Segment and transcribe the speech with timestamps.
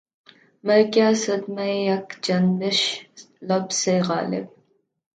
[0.65, 2.79] مر گیا صدمۂ یک جنبش
[3.47, 4.45] لب سے غالبؔ